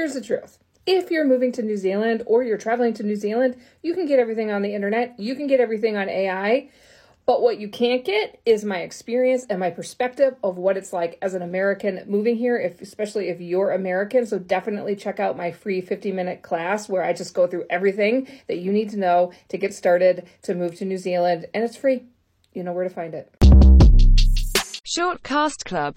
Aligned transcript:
here's 0.00 0.14
the 0.14 0.20
truth. 0.22 0.58
If 0.86 1.10
you're 1.10 1.26
moving 1.26 1.52
to 1.52 1.62
New 1.62 1.76
Zealand 1.76 2.22
or 2.24 2.42
you're 2.42 2.56
traveling 2.56 2.94
to 2.94 3.02
New 3.02 3.16
Zealand, 3.16 3.56
you 3.82 3.92
can 3.92 4.06
get 4.06 4.18
everything 4.18 4.50
on 4.50 4.62
the 4.62 4.74
internet, 4.74 5.14
you 5.18 5.34
can 5.34 5.46
get 5.46 5.60
everything 5.60 5.94
on 5.94 6.08
AI. 6.08 6.70
But 7.26 7.42
what 7.42 7.60
you 7.60 7.68
can't 7.68 8.02
get 8.02 8.40
is 8.46 8.64
my 8.64 8.78
experience 8.78 9.44
and 9.50 9.60
my 9.60 9.68
perspective 9.68 10.36
of 10.42 10.56
what 10.56 10.78
it's 10.78 10.94
like 10.94 11.18
as 11.20 11.34
an 11.34 11.42
American 11.42 12.02
moving 12.06 12.36
here, 12.36 12.58
if 12.58 12.80
especially 12.80 13.28
if 13.28 13.42
you're 13.42 13.72
American. 13.72 14.24
So 14.24 14.38
definitely 14.38 14.96
check 14.96 15.20
out 15.20 15.36
my 15.36 15.52
free 15.52 15.82
50 15.82 16.12
minute 16.12 16.40
class 16.40 16.88
where 16.88 17.04
I 17.04 17.12
just 17.12 17.34
go 17.34 17.46
through 17.46 17.66
everything 17.68 18.26
that 18.48 18.56
you 18.56 18.72
need 18.72 18.88
to 18.90 18.96
know 18.96 19.32
to 19.50 19.58
get 19.58 19.74
started 19.74 20.26
to 20.44 20.54
move 20.54 20.76
to 20.76 20.86
New 20.86 20.98
Zealand. 20.98 21.44
And 21.52 21.62
it's 21.62 21.76
free. 21.76 22.04
You 22.54 22.64
know 22.64 22.72
where 22.72 22.84
to 22.84 22.90
find 22.90 23.14
it. 23.14 23.30
Shortcast 24.90 25.66
Club 25.66 25.88